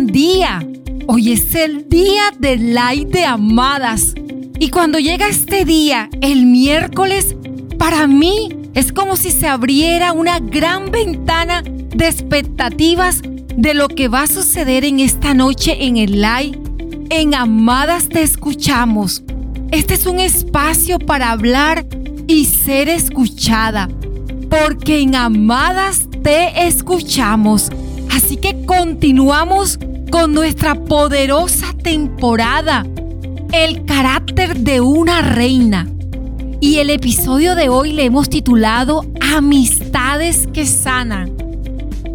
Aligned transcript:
día. 0.00 0.66
Hoy 1.06 1.32
es 1.32 1.54
el 1.54 1.88
día 1.88 2.22
del 2.38 2.74
like 2.74 3.10
de 3.10 3.24
amadas. 3.24 4.14
Y 4.58 4.70
cuando 4.70 4.98
llega 4.98 5.28
este 5.28 5.64
día, 5.64 6.08
el 6.22 6.46
miércoles, 6.46 7.36
para 7.78 8.06
mí 8.06 8.48
es 8.74 8.92
como 8.92 9.16
si 9.16 9.30
se 9.30 9.48
abriera 9.48 10.12
una 10.12 10.38
gran 10.38 10.90
ventana 10.90 11.62
de 11.62 12.06
expectativas 12.06 13.20
de 13.22 13.74
lo 13.74 13.88
que 13.88 14.08
va 14.08 14.22
a 14.22 14.26
suceder 14.26 14.84
en 14.84 15.00
esta 15.00 15.34
noche 15.34 15.76
en 15.84 15.98
el 15.98 16.22
live. 16.22 16.58
En 17.10 17.34
Amadas 17.34 18.08
te 18.08 18.22
escuchamos. 18.22 19.22
Este 19.72 19.94
es 19.94 20.06
un 20.06 20.20
espacio 20.20 20.98
para 20.98 21.30
hablar 21.30 21.86
y 22.26 22.46
ser 22.46 22.88
escuchada. 22.88 23.90
Porque 24.48 25.00
en 25.00 25.16
Amadas 25.16 26.08
te 26.22 26.66
escuchamos. 26.66 27.70
Así 28.12 28.36
que 28.36 28.66
continuamos 28.66 29.78
con 30.10 30.34
nuestra 30.34 30.74
poderosa 30.74 31.72
temporada. 31.82 32.86
El 33.52 33.86
carácter 33.86 34.58
de 34.58 34.82
una 34.82 35.22
reina. 35.22 35.88
Y 36.60 36.76
el 36.76 36.90
episodio 36.90 37.54
de 37.54 37.70
hoy 37.70 37.92
le 37.92 38.04
hemos 38.04 38.28
titulado 38.28 39.06
Amistades 39.34 40.46
que 40.52 40.66
sanan. 40.66 41.32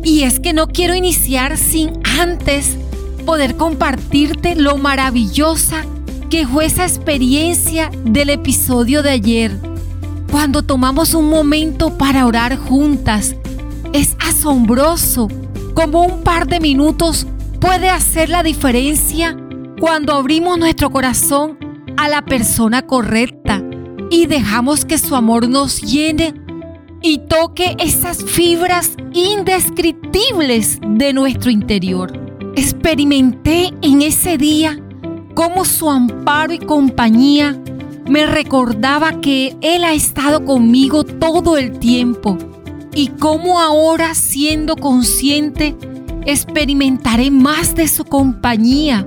Y 0.04 0.22
es 0.22 0.40
que 0.40 0.54
no 0.54 0.68
quiero 0.68 0.94
iniciar 0.94 1.58
sin 1.58 1.94
antes 2.20 2.77
poder 3.26 3.55
compartirte 3.55 4.55
lo 4.55 4.77
maravillosa 4.77 5.84
que 6.30 6.46
fue 6.46 6.66
esa 6.66 6.86
experiencia 6.86 7.90
del 8.05 8.30
episodio 8.30 9.02
de 9.02 9.10
ayer. 9.10 9.60
Cuando 10.30 10.62
tomamos 10.62 11.16
un 11.16 11.27
momento 11.27 11.98
para 11.98 12.27
orar 12.27 12.55
juntas, 12.55 13.36
es 13.94 14.16
asombroso 14.20 15.27
cómo 15.77 16.05
un 16.05 16.24
par 16.24 16.48
de 16.48 16.60
minutos 16.60 17.27
puede 17.62 17.88
hacer 17.88 18.29
la 18.29 18.41
diferencia 18.41 19.38
cuando 19.79 20.12
abrimos 20.15 20.57
nuestro 20.57 20.90
corazón 20.90 21.60
a 21.98 22.10
la 22.10 22.26
persona 22.26 22.82
correcta 22.82 23.63
y 24.10 24.26
dejamos 24.26 24.85
que 24.85 24.98
su 24.98 25.15
amor 25.15 25.48
nos 25.48 25.79
llene 25.84 26.34
y 27.04 27.20
toque 27.20 27.76
esas 27.77 28.24
fibras 28.24 28.93
indescriptibles 29.13 30.79
de 30.82 31.13
nuestro 31.13 31.52
interior. 31.52 32.12
Experimenté 32.55 33.71
en 33.84 34.02
ese 34.02 34.40
día 34.40 34.80
cómo 35.35 35.63
su 35.63 35.91
amparo 35.91 36.54
y 36.54 36.57
compañía 36.57 37.55
me 38.09 38.26
recordaba 38.26 39.21
que 39.21 39.55
Él 39.62 39.84
ha 39.84 39.93
estado 39.93 40.43
conmigo 40.43 41.04
todo 41.04 41.55
el 41.55 41.77
tiempo 41.77 42.35
y 42.98 43.09
cómo 43.09 43.59
ahora 43.59 44.15
siendo 44.15 44.76
consciente 44.76 45.76
experimentaré 46.26 47.29
más 47.29 47.76
de 47.76 47.87
su 47.87 48.03
compañía, 48.03 49.05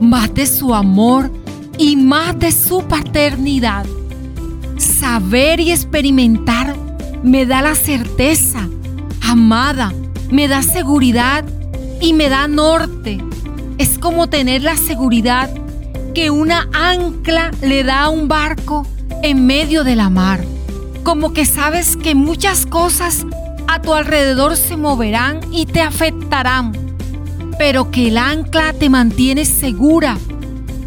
más 0.00 0.32
de 0.32 0.46
su 0.46 0.74
amor 0.74 1.30
y 1.76 1.96
más 1.96 2.38
de 2.38 2.50
su 2.50 2.84
paternidad. 2.84 3.84
Saber 4.78 5.60
y 5.60 5.70
experimentar 5.70 6.74
me 7.22 7.44
da 7.44 7.60
la 7.60 7.74
certeza, 7.74 8.70
amada, 9.20 9.92
me 10.30 10.48
da 10.48 10.62
seguridad 10.62 11.44
y 12.00 12.14
me 12.14 12.30
da 12.30 12.48
norte. 12.48 13.22
Es 13.76 13.98
como 13.98 14.30
tener 14.30 14.62
la 14.62 14.78
seguridad 14.78 15.50
que 16.14 16.30
una 16.30 16.70
ancla 16.72 17.50
le 17.60 17.84
da 17.84 18.04
a 18.04 18.08
un 18.08 18.28
barco 18.28 18.86
en 19.22 19.44
medio 19.44 19.84
de 19.84 19.94
la 19.94 20.08
mar. 20.08 20.42
Como 21.06 21.32
que 21.32 21.46
sabes 21.46 21.96
que 21.96 22.16
muchas 22.16 22.66
cosas 22.66 23.24
a 23.68 23.80
tu 23.80 23.94
alrededor 23.94 24.56
se 24.56 24.76
moverán 24.76 25.38
y 25.52 25.64
te 25.66 25.80
afectarán, 25.80 26.72
pero 27.60 27.92
que 27.92 28.08
el 28.08 28.18
ancla 28.18 28.72
te 28.72 28.90
mantiene 28.90 29.44
segura, 29.44 30.18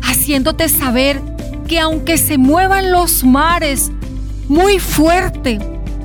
haciéndote 0.01 0.67
saber 0.67 1.21
que 1.69 1.79
aunque 1.79 2.17
se 2.17 2.37
muevan 2.37 2.91
los 2.91 3.23
mares 3.23 3.93
muy 4.49 4.79
fuerte, 4.79 5.57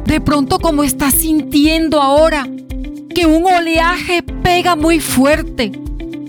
de 0.06 0.20
pronto 0.20 0.60
como 0.60 0.84
estás 0.84 1.14
sintiendo 1.14 2.00
ahora, 2.00 2.46
que 3.12 3.26
un 3.26 3.44
oleaje 3.52 4.22
pega 4.22 4.76
muy 4.76 5.00
fuerte, 5.00 5.72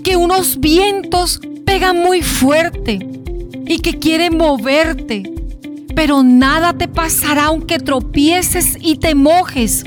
que 0.02 0.16
unos 0.16 0.58
vientos 0.58 1.40
pegan 1.64 2.00
muy 2.00 2.20
fuerte 2.20 2.98
y 3.64 3.78
que 3.78 4.00
quieren 4.00 4.36
moverte. 4.36 5.22
Pero 5.96 6.22
nada 6.22 6.74
te 6.74 6.88
pasará 6.88 7.46
aunque 7.46 7.78
tropieces 7.78 8.76
y 8.80 8.98
te 8.98 9.14
mojes. 9.14 9.84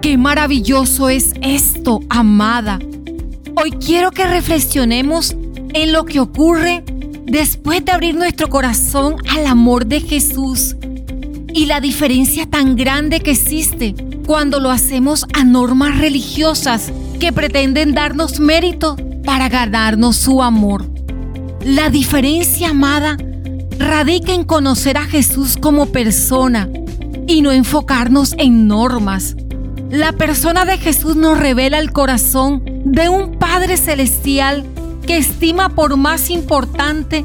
Qué 0.00 0.16
maravilloso 0.16 1.10
es 1.10 1.34
esto, 1.42 2.00
amada. 2.08 2.80
Hoy 3.54 3.70
quiero 3.72 4.10
que 4.10 4.26
reflexionemos 4.26 5.36
en 5.74 5.92
lo 5.92 6.06
que 6.06 6.20
ocurre 6.20 6.82
después 7.26 7.84
de 7.84 7.92
abrir 7.92 8.14
nuestro 8.14 8.48
corazón 8.48 9.16
al 9.28 9.46
amor 9.46 9.84
de 9.84 10.00
Jesús 10.00 10.74
y 11.52 11.66
la 11.66 11.80
diferencia 11.80 12.46
tan 12.46 12.74
grande 12.74 13.20
que 13.20 13.32
existe 13.32 13.94
cuando 14.26 14.58
lo 14.58 14.70
hacemos 14.70 15.26
a 15.34 15.44
normas 15.44 15.98
religiosas 15.98 16.90
que 17.20 17.32
pretenden 17.32 17.92
darnos 17.92 18.40
mérito 18.40 18.96
para 19.24 19.50
ganarnos 19.50 20.16
su 20.16 20.42
amor. 20.42 20.86
La 21.62 21.90
diferencia, 21.90 22.70
amada, 22.70 23.18
radica 23.78 24.32
en 24.32 24.44
conocer 24.44 24.96
a 24.96 25.04
Jesús 25.04 25.56
como 25.60 25.86
persona 25.86 26.68
y 27.26 27.42
no 27.42 27.52
enfocarnos 27.52 28.34
en 28.38 28.68
normas. 28.68 29.36
La 29.90 30.12
persona 30.12 30.64
de 30.64 30.78
Jesús 30.78 31.16
nos 31.16 31.38
revela 31.38 31.78
el 31.78 31.92
corazón 31.92 32.62
de 32.84 33.08
un 33.08 33.38
Padre 33.38 33.76
Celestial 33.76 34.64
que 35.06 35.16
estima 35.16 35.68
por 35.70 35.96
más 35.96 36.30
importante 36.30 37.24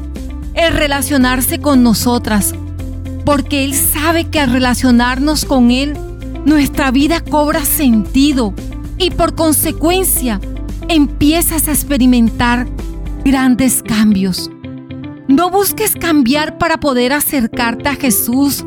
el 0.54 0.72
relacionarse 0.74 1.58
con 1.58 1.82
nosotras 1.82 2.54
porque 3.24 3.64
Él 3.64 3.74
sabe 3.74 4.24
que 4.28 4.40
al 4.40 4.50
relacionarnos 4.50 5.44
con 5.44 5.70
Él, 5.70 5.96
nuestra 6.44 6.90
vida 6.90 7.20
cobra 7.20 7.64
sentido 7.64 8.54
y 8.98 9.10
por 9.10 9.34
consecuencia 9.34 10.40
empiezas 10.88 11.68
a 11.68 11.72
experimentar 11.72 12.66
grandes 13.24 13.82
cambios. 13.82 14.50
No 15.28 15.50
busques 15.50 15.94
cambiar 15.94 16.58
para 16.58 16.78
poder 16.80 17.12
acercarte 17.12 17.88
a 17.88 17.94
Jesús. 17.94 18.64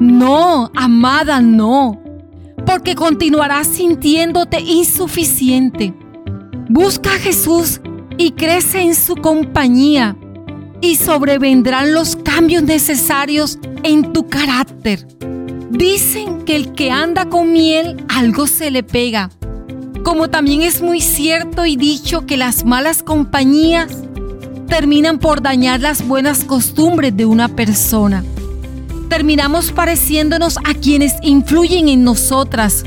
No, 0.00 0.70
amada, 0.74 1.40
no. 1.40 2.00
Porque 2.64 2.94
continuarás 2.94 3.66
sintiéndote 3.66 4.60
insuficiente. 4.60 5.94
Busca 6.68 7.14
a 7.14 7.18
Jesús 7.18 7.80
y 8.18 8.32
crece 8.32 8.82
en 8.82 8.94
su 8.94 9.16
compañía 9.16 10.16
y 10.80 10.96
sobrevendrán 10.96 11.92
los 11.92 12.16
cambios 12.16 12.62
necesarios 12.62 13.58
en 13.82 14.12
tu 14.12 14.28
carácter. 14.28 15.06
Dicen 15.70 16.42
que 16.42 16.56
el 16.56 16.72
que 16.72 16.90
anda 16.90 17.28
con 17.28 17.52
miel 17.52 18.04
algo 18.08 18.46
se 18.46 18.70
le 18.70 18.82
pega, 18.82 19.30
como 20.04 20.28
también 20.28 20.62
es 20.62 20.80
muy 20.80 21.00
cierto 21.00 21.66
y 21.66 21.76
dicho 21.76 22.26
que 22.26 22.36
las 22.36 22.64
malas 22.64 23.02
compañías 23.02 24.05
terminan 24.66 25.18
por 25.18 25.42
dañar 25.42 25.80
las 25.80 26.06
buenas 26.06 26.44
costumbres 26.44 27.16
de 27.16 27.26
una 27.26 27.48
persona. 27.48 28.24
Terminamos 29.08 29.72
pareciéndonos 29.72 30.58
a 30.58 30.74
quienes 30.74 31.14
influyen 31.22 31.88
en 31.88 32.04
nosotras 32.04 32.84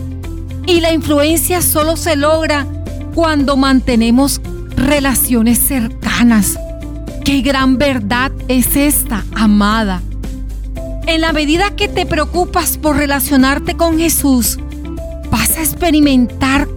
y 0.68 0.82
la 0.82 0.94
influencia 0.94 1.62
solo 1.62 1.98
se 1.98 2.16
logra 2.16 2.66
cuando 3.16 3.58
mantenemos 3.58 4.42
relaciones 4.76 5.60
cercanas 5.60 6.58
Qué 7.24 7.42
gran 7.42 7.78
verdad 7.78 8.32
es 8.50 8.76
esta, 8.76 9.24
amada. 9.36 10.02
En 11.08 11.22
la 11.22 11.32
medida 11.32 11.76
que 11.76 11.88
te 11.88 12.06
preocupas 12.06 12.78
por 12.78 12.98
relacionarte 12.98 13.78
con 13.78 13.98
Jesús, 13.98 14.60
vas 15.32 15.52
a 15.58 15.62
experimentar 15.62 16.68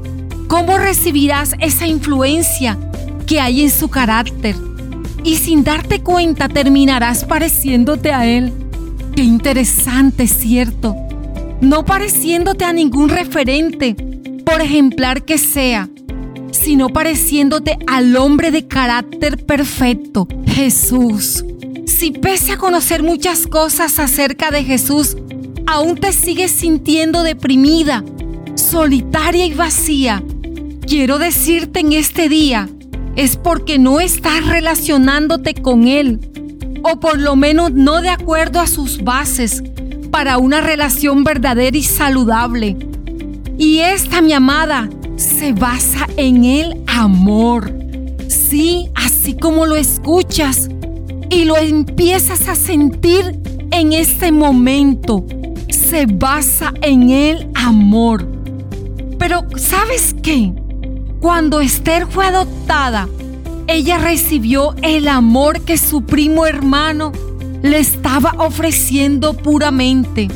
cómo 0.46 0.78
recibirás 0.78 1.54
esa 1.58 1.88
influencia 1.88 2.78
que 3.26 3.40
hay 3.40 3.62
en 3.62 3.70
su 3.70 3.88
carácter. 3.88 4.54
Y 5.24 5.36
sin 5.36 5.64
darte 5.64 6.02
cuenta 6.02 6.48
terminarás 6.48 7.24
pareciéndote 7.24 8.12
a 8.12 8.26
Él. 8.26 8.52
Qué 9.14 9.22
interesante, 9.22 10.26
¿cierto? 10.26 10.96
No 11.60 11.84
pareciéndote 11.84 12.64
a 12.64 12.72
ningún 12.72 13.08
referente, 13.08 13.94
por 14.44 14.60
ejemplar 14.60 15.24
que 15.24 15.38
sea, 15.38 15.88
sino 16.50 16.88
pareciéndote 16.88 17.78
al 17.86 18.16
hombre 18.16 18.50
de 18.50 18.66
carácter 18.66 19.44
perfecto, 19.44 20.26
Jesús. 20.46 21.44
Si 21.86 22.10
pese 22.10 22.52
a 22.52 22.56
conocer 22.56 23.02
muchas 23.02 23.46
cosas 23.46 23.98
acerca 23.98 24.50
de 24.50 24.64
Jesús, 24.64 25.16
aún 25.66 25.96
te 25.96 26.12
sigues 26.12 26.50
sintiendo 26.50 27.22
deprimida, 27.22 28.04
solitaria 28.54 29.46
y 29.46 29.54
vacía, 29.54 30.22
quiero 30.86 31.18
decirte 31.18 31.80
en 31.80 31.92
este 31.92 32.28
día, 32.28 32.68
es 33.16 33.36
porque 33.36 33.78
no 33.78 34.00
estás 34.00 34.46
relacionándote 34.46 35.54
con 35.54 35.86
Él, 35.86 36.20
o 36.82 36.98
por 37.00 37.18
lo 37.18 37.36
menos 37.36 37.72
no 37.72 38.00
de 38.00 38.08
acuerdo 38.08 38.60
a 38.60 38.66
sus 38.66 39.02
bases 39.02 39.62
para 40.10 40.38
una 40.38 40.60
relación 40.60 41.24
verdadera 41.24 41.76
y 41.76 41.82
saludable. 41.82 42.76
Y 43.58 43.78
esta, 43.78 44.20
mi 44.20 44.32
amada, 44.32 44.88
se 45.16 45.52
basa 45.52 46.06
en 46.16 46.44
el 46.44 46.82
amor. 46.86 47.72
Sí, 48.28 48.88
así 48.94 49.34
como 49.34 49.66
lo 49.66 49.76
escuchas 49.76 50.68
y 51.30 51.44
lo 51.44 51.56
empiezas 51.56 52.48
a 52.48 52.54
sentir 52.54 53.38
en 53.70 53.92
este 53.92 54.32
momento. 54.32 55.24
Se 55.70 56.06
basa 56.06 56.72
en 56.82 57.10
el 57.10 57.48
amor. 57.54 58.26
Pero 59.18 59.46
¿sabes 59.56 60.14
qué? 60.22 60.52
Cuando 61.22 61.60
Esther 61.60 62.08
fue 62.08 62.26
adoptada, 62.26 63.08
ella 63.68 63.98
recibió 63.98 64.74
el 64.82 65.06
amor 65.06 65.60
que 65.60 65.78
su 65.78 66.02
primo 66.02 66.46
hermano 66.46 67.12
le 67.62 67.78
estaba 67.78 68.34
ofreciendo 68.38 69.32
puramente. 69.32 70.26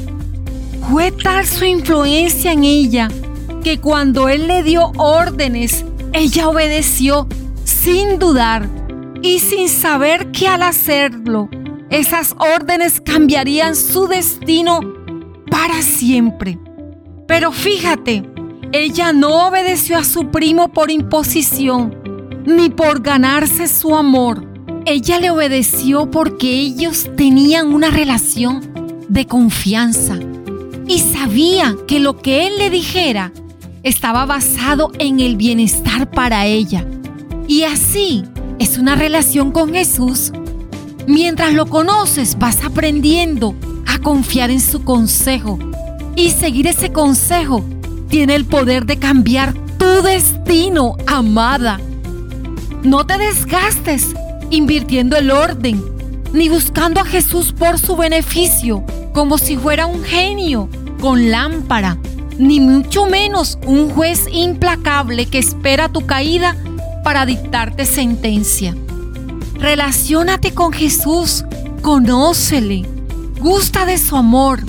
Fue 0.88 1.10
tal 1.10 1.44
su 1.44 1.64
influencia 1.64 2.52
en 2.52 2.62
ella 2.62 3.08
que 3.64 3.80
cuando 3.80 4.28
él 4.28 4.46
le 4.46 4.62
dio 4.62 4.92
órdenes, 4.96 5.84
ella 6.12 6.48
obedeció 6.48 7.26
sin 7.64 8.20
dudar 8.20 8.68
y 9.22 9.40
sin 9.40 9.68
saber 9.68 10.30
que 10.30 10.46
al 10.46 10.62
hacerlo, 10.62 11.48
esas 11.90 12.36
órdenes 12.38 13.00
cambiarían 13.00 13.74
su 13.74 14.06
destino 14.06 14.78
para 15.50 15.82
siempre. 15.82 16.60
Pero 17.26 17.50
fíjate, 17.50 18.35
ella 18.78 19.12
no 19.12 19.48
obedeció 19.48 19.96
a 19.98 20.04
su 20.04 20.30
primo 20.30 20.68
por 20.68 20.90
imposición, 20.90 21.96
ni 22.44 22.68
por 22.68 23.00
ganarse 23.00 23.68
su 23.68 23.96
amor. 23.96 24.46
Ella 24.84 25.18
le 25.18 25.30
obedeció 25.30 26.10
porque 26.10 26.52
ellos 26.52 27.08
tenían 27.16 27.72
una 27.72 27.90
relación 27.90 28.60
de 29.08 29.26
confianza 29.26 30.18
y 30.86 31.00
sabía 31.00 31.74
que 31.88 32.00
lo 32.00 32.18
que 32.18 32.46
él 32.46 32.58
le 32.58 32.70
dijera 32.70 33.32
estaba 33.82 34.26
basado 34.26 34.92
en 34.98 35.20
el 35.20 35.36
bienestar 35.36 36.10
para 36.10 36.46
ella. 36.46 36.86
Y 37.48 37.62
así 37.62 38.24
es 38.58 38.78
una 38.78 38.94
relación 38.94 39.52
con 39.52 39.72
Jesús. 39.72 40.32
Mientras 41.06 41.54
lo 41.54 41.66
conoces 41.66 42.38
vas 42.38 42.64
aprendiendo 42.64 43.54
a 43.86 43.98
confiar 43.98 44.50
en 44.50 44.60
su 44.60 44.84
consejo 44.84 45.58
y 46.14 46.30
seguir 46.30 46.66
ese 46.66 46.92
consejo 46.92 47.64
tiene 48.08 48.34
el 48.34 48.44
poder 48.44 48.86
de 48.86 48.98
cambiar 48.98 49.54
tu 49.78 50.02
destino, 50.02 50.96
amada. 51.06 51.80
No 52.82 53.06
te 53.06 53.18
desgastes 53.18 54.14
invirtiendo 54.50 55.16
el 55.16 55.30
orden, 55.30 55.82
ni 56.32 56.48
buscando 56.48 57.00
a 57.00 57.04
Jesús 57.04 57.52
por 57.52 57.78
su 57.78 57.96
beneficio, 57.96 58.84
como 59.12 59.38
si 59.38 59.56
fuera 59.56 59.86
un 59.86 60.02
genio 60.04 60.68
con 61.00 61.30
lámpara, 61.30 61.98
ni 62.38 62.60
mucho 62.60 63.06
menos 63.06 63.58
un 63.66 63.90
juez 63.90 64.26
implacable 64.30 65.26
que 65.26 65.38
espera 65.38 65.88
tu 65.88 66.06
caída 66.06 66.56
para 67.02 67.26
dictarte 67.26 67.86
sentencia. 67.86 68.74
Relaciónate 69.54 70.52
con 70.52 70.72
Jesús, 70.72 71.44
conócele, 71.82 72.84
gusta 73.40 73.86
de 73.86 73.98
su 73.98 74.16
amor 74.16 74.60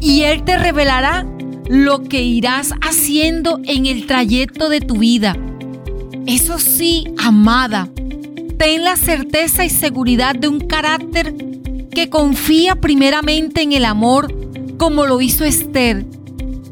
y 0.00 0.22
Él 0.22 0.44
te 0.44 0.58
revelará 0.58 1.26
lo 1.66 2.02
que 2.02 2.22
irás 2.22 2.72
haciendo 2.82 3.60
en 3.64 3.86
el 3.86 4.06
trayecto 4.06 4.68
de 4.68 4.80
tu 4.80 4.98
vida. 4.98 5.36
Eso 6.26 6.58
sí, 6.58 7.04
amada, 7.18 7.88
ten 8.58 8.84
la 8.84 8.96
certeza 8.96 9.64
y 9.64 9.70
seguridad 9.70 10.34
de 10.34 10.48
un 10.48 10.60
carácter 10.60 11.34
que 11.90 12.10
confía 12.10 12.76
primeramente 12.76 13.62
en 13.62 13.72
el 13.72 13.84
amor, 13.84 14.34
como 14.78 15.06
lo 15.06 15.20
hizo 15.20 15.44
Esther, 15.44 16.04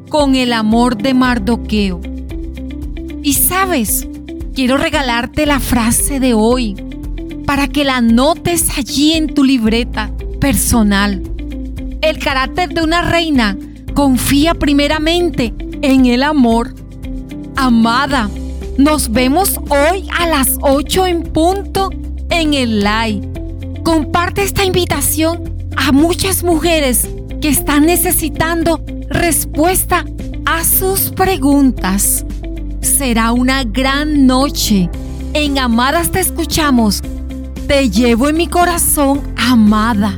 con 0.09 0.35
el 0.35 0.53
amor 0.53 0.97
de 0.97 1.15
Mardoqueo. 1.15 2.01
Y 3.23 3.35
sabes, 3.35 4.07
quiero 4.55 4.77
regalarte 4.77 5.47
la 5.47 5.61
frase 5.61 6.21
de 6.21 6.35
hoy 6.35 6.75
para 7.47 7.69
que 7.69 7.85
la 7.85 8.01
notes 8.01 8.77
allí 8.77 9.13
en 9.13 9.33
tu 9.33 9.45
libreta 9.45 10.11
personal. 10.41 11.23
El 12.01 12.19
carácter 12.19 12.71
de 12.71 12.83
una 12.83 13.03
reina 13.03 13.57
confía 13.95 14.55
primeramente 14.55 15.55
en 15.83 16.07
el 16.07 16.23
amor. 16.23 16.75
Amada, 17.57 18.31
nos 18.79 19.11
vemos 19.11 19.59
hoy 19.69 20.09
a 20.19 20.27
las 20.27 20.57
8 20.61 21.07
en 21.07 21.23
punto 21.23 21.91
en 22.31 22.55
el 22.55 22.81
live. 22.81 23.29
Comparte 23.85 24.43
esta 24.43 24.65
invitación 24.65 25.53
a 25.77 25.93
muchas 25.93 26.43
mujeres 26.43 27.09
que 27.41 27.49
están 27.49 27.87
necesitando 27.87 28.83
respuesta 29.09 30.05
a 30.47 30.65
sus 30.65 31.11
preguntas. 31.11 32.25
Será 32.81 33.33
una 33.33 33.65
gran 33.65 34.27
noche. 34.27 34.89
En 35.35 35.59
Amadas 35.59 36.11
te 36.11 36.21
escuchamos. 36.21 37.03
Te 37.67 37.91
llevo 37.91 38.29
en 38.29 38.37
mi 38.37 38.49
corazón, 38.49 39.21
amada. 39.37 40.17